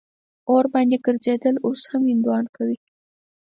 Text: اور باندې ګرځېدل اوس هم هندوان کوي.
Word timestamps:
اور 0.51 0.65
باندې 0.73 0.97
ګرځېدل 1.05 1.55
اوس 1.65 1.81
هم 1.91 2.03
هندوان 2.11 2.45
کوي. 2.55 2.77